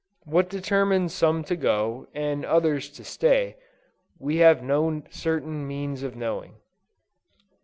What 0.25 0.49
determines 0.49 1.13
some 1.13 1.43
to 1.43 1.55
go, 1.55 2.07
and 2.15 2.43
others 2.43 2.89
to 2.89 3.03
stay, 3.03 3.57
we 4.17 4.37
have 4.37 4.63
no 4.63 5.03
certain 5.11 5.67
means 5.67 6.01
of 6.01 6.15
knowing. 6.15 6.55